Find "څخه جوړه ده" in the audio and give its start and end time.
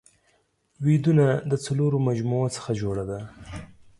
2.55-3.19